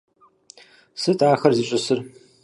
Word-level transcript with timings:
Сыт 1.01 1.19
ахэр 1.31 1.51
зищӀысыр? 1.57 1.99